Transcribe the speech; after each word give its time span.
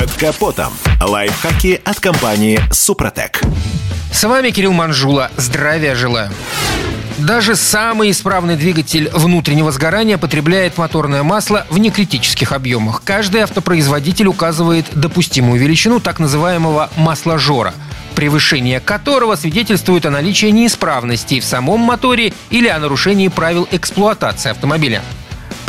Под 0.00 0.10
капотом. 0.12 0.72
Лайфхаки 0.98 1.78
от 1.84 2.00
компании 2.00 2.58
«Супротек». 2.72 3.42
С 4.10 4.24
вами 4.24 4.48
Кирилл 4.48 4.72
Манжула. 4.72 5.30
Здравия 5.36 5.94
желаю. 5.94 6.30
Даже 7.18 7.54
самый 7.54 8.10
исправный 8.10 8.56
двигатель 8.56 9.10
внутреннего 9.12 9.70
сгорания 9.70 10.16
потребляет 10.16 10.78
моторное 10.78 11.22
масло 11.22 11.66
в 11.68 11.76
некритических 11.76 12.52
объемах. 12.52 13.02
Каждый 13.04 13.42
автопроизводитель 13.42 14.28
указывает 14.28 14.86
допустимую 14.94 15.60
величину 15.60 16.00
так 16.00 16.18
называемого 16.18 16.88
масложора 16.96 17.74
превышение 18.14 18.80
которого 18.80 19.34
свидетельствует 19.34 20.04
о 20.04 20.10
наличии 20.10 20.46
неисправностей 20.46 21.40
в 21.40 21.44
самом 21.44 21.80
моторе 21.80 22.34
или 22.50 22.68
о 22.68 22.78
нарушении 22.78 23.28
правил 23.28 23.66
эксплуатации 23.70 24.50
автомобиля. 24.50 25.02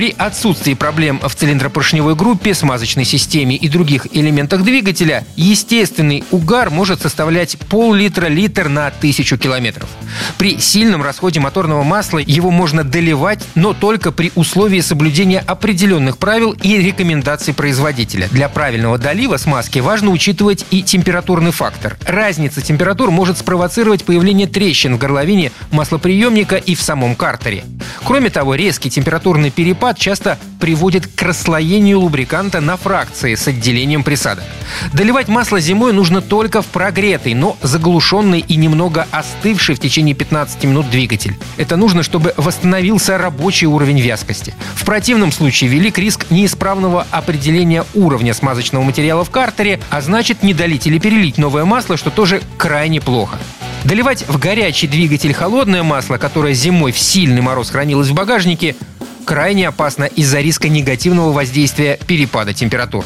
При 0.00 0.14
отсутствии 0.16 0.72
проблем 0.72 1.20
в 1.22 1.34
цилиндропоршневой 1.34 2.14
группе, 2.14 2.54
смазочной 2.54 3.04
системе 3.04 3.54
и 3.54 3.68
других 3.68 4.06
элементах 4.12 4.64
двигателя, 4.64 5.26
естественный 5.36 6.24
угар 6.30 6.70
может 6.70 7.02
составлять 7.02 7.58
пол-литра-литр 7.68 8.70
на 8.70 8.90
тысячу 8.92 9.36
километров. 9.36 9.90
При 10.38 10.58
сильном 10.58 11.02
расходе 11.02 11.38
моторного 11.38 11.82
масла 11.82 12.16
его 12.16 12.50
можно 12.50 12.82
доливать, 12.82 13.44
но 13.54 13.74
только 13.74 14.10
при 14.10 14.32
условии 14.36 14.80
соблюдения 14.80 15.40
определенных 15.46 16.16
правил 16.16 16.52
и 16.52 16.78
рекомендаций 16.78 17.52
производителя. 17.52 18.26
Для 18.30 18.48
правильного 18.48 18.96
долива 18.96 19.36
смазки 19.36 19.80
важно 19.80 20.12
учитывать 20.12 20.64
и 20.70 20.82
температурный 20.82 21.50
фактор. 21.50 21.98
Разница 22.06 22.62
температур 22.62 23.10
может 23.10 23.36
спровоцировать 23.36 24.06
появление 24.06 24.46
трещин 24.46 24.94
в 24.94 24.98
горловине 24.98 25.52
маслоприемника 25.70 26.56
и 26.56 26.74
в 26.74 26.80
самом 26.80 27.14
картере. 27.14 27.64
Кроме 28.04 28.30
того, 28.30 28.54
резкий 28.54 28.90
температурный 28.90 29.50
перепад 29.50 29.98
часто 29.98 30.38
приводит 30.58 31.06
к 31.06 31.22
расслоению 31.22 32.00
лубриканта 32.00 32.60
на 32.60 32.76
фракции 32.76 33.34
с 33.34 33.46
отделением 33.46 34.02
присадок. 34.02 34.44
Доливать 34.92 35.28
масло 35.28 35.60
зимой 35.60 35.92
нужно 35.92 36.20
только 36.20 36.62
в 36.62 36.66
прогретый, 36.66 37.34
но 37.34 37.56
заглушенный 37.62 38.40
и 38.40 38.56
немного 38.56 39.06
остывший 39.10 39.74
в 39.74 39.80
течение 39.80 40.14
15 40.14 40.64
минут 40.64 40.90
двигатель. 40.90 41.36
Это 41.56 41.76
нужно, 41.76 42.02
чтобы 42.02 42.34
восстановился 42.36 43.18
рабочий 43.18 43.66
уровень 43.66 44.00
вязкости. 44.00 44.54
В 44.74 44.84
противном 44.84 45.32
случае 45.32 45.70
велик 45.70 45.98
риск 45.98 46.26
неисправного 46.30 47.06
определения 47.10 47.84
уровня 47.94 48.34
смазочного 48.34 48.82
материала 48.82 49.24
в 49.24 49.30
картере, 49.30 49.80
а 49.90 50.00
значит 50.00 50.42
не 50.42 50.54
долить 50.54 50.86
или 50.86 50.98
перелить 50.98 51.38
новое 51.38 51.64
масло, 51.64 51.96
что 51.96 52.10
тоже 52.10 52.42
крайне 52.58 53.00
плохо. 53.00 53.38
Доливать 53.84 54.26
в 54.28 54.38
горячий 54.38 54.86
двигатель 54.86 55.32
холодное 55.32 55.82
масло, 55.82 56.18
которое 56.18 56.52
зимой 56.52 56.92
в 56.92 56.98
сильный 56.98 57.40
мороз 57.40 57.70
хранилось 57.70 58.08
в 58.08 58.14
багажнике, 58.14 58.76
крайне 59.24 59.68
опасно 59.68 60.04
из-за 60.04 60.40
риска 60.40 60.68
негативного 60.68 61.32
воздействия 61.32 61.98
перепада 62.06 62.52
температур. 62.52 63.04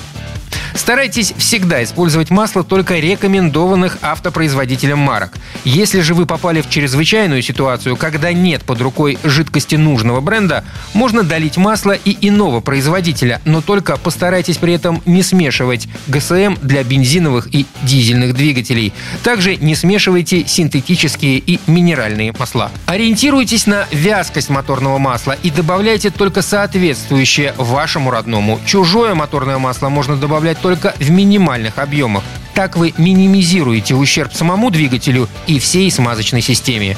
Старайтесь 0.74 1.32
всегда 1.38 1.84
использовать 1.84 2.30
масло 2.30 2.64
только 2.64 2.98
рекомендованных 2.98 3.98
автопроизводителем 4.02 4.98
марок. 4.98 5.32
Если 5.64 6.00
же 6.00 6.14
вы 6.14 6.26
попали 6.26 6.60
в 6.60 6.68
чрезвычайную 6.68 7.42
ситуацию, 7.42 7.96
когда 7.96 8.32
нет 8.32 8.64
под 8.64 8.80
рукой 8.80 9.16
жидкости 9.22 9.76
нужного 9.76 10.20
бренда, 10.20 10.64
можно 10.92 11.22
долить 11.22 11.56
масло 11.56 11.92
и 11.92 12.16
иного 12.28 12.60
производителя, 12.60 13.40
но 13.44 13.60
только 13.60 13.96
постарайтесь 13.96 14.56
при 14.56 14.74
этом 14.74 15.00
не 15.06 15.22
смешивать 15.22 15.88
ГСМ 16.08 16.56
для 16.60 16.82
бензиновых 16.82 17.54
и 17.54 17.66
дизельных 17.82 18.34
двигателей. 18.34 18.92
Также 19.22 19.56
не 19.56 19.76
смешивайте 19.76 20.46
синтетические 20.46 21.38
и 21.38 21.60
минеральные 21.68 22.34
масла. 22.36 22.70
Ориентируйтесь 22.86 23.66
на 23.66 23.86
вязкость 23.92 24.50
моторного 24.50 24.98
масла 24.98 25.36
и 25.42 25.50
добавляйте 25.50 26.10
только 26.10 26.42
соответствующее 26.42 27.54
вашему 27.58 28.10
родному. 28.10 28.58
Чужое 28.66 29.14
моторное 29.14 29.58
масло 29.58 29.88
можно 29.88 30.16
добавлять 30.16 30.58
только 30.64 30.94
в 30.98 31.10
минимальных 31.10 31.78
объемах. 31.78 32.24
Так 32.54 32.78
вы 32.78 32.94
минимизируете 32.96 33.94
ущерб 33.94 34.32
самому 34.32 34.70
двигателю 34.70 35.28
и 35.46 35.58
всей 35.58 35.90
смазочной 35.90 36.40
системе. 36.40 36.96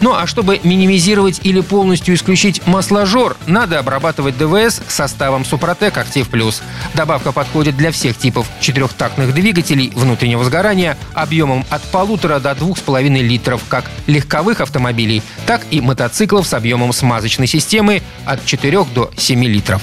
Ну 0.00 0.14
а 0.14 0.28
чтобы 0.28 0.60
минимизировать 0.62 1.40
или 1.42 1.60
полностью 1.60 2.14
исключить 2.14 2.64
масложор, 2.68 3.36
надо 3.48 3.80
обрабатывать 3.80 4.38
ДВС 4.38 4.80
составом 4.86 5.44
Супротек 5.44 5.98
Актив 5.98 6.28
Плюс. 6.28 6.62
Добавка 6.94 7.32
подходит 7.32 7.76
для 7.76 7.90
всех 7.90 8.16
типов 8.16 8.48
четырехтактных 8.60 9.34
двигателей 9.34 9.90
внутреннего 9.96 10.44
сгорания 10.44 10.96
объемом 11.12 11.66
от 11.68 11.82
полутора 11.90 12.38
до 12.38 12.54
двух 12.54 12.78
с 12.78 12.80
половиной 12.80 13.22
литров 13.22 13.64
как 13.68 13.90
легковых 14.06 14.60
автомобилей, 14.60 15.20
так 15.46 15.62
и 15.72 15.80
мотоциклов 15.80 16.46
с 16.46 16.54
объемом 16.54 16.92
смазочной 16.92 17.48
системы 17.48 18.02
от 18.24 18.46
4 18.46 18.84
до 18.94 19.10
7 19.16 19.44
литров. 19.46 19.82